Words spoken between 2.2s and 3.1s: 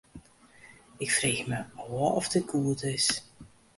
dit goed is.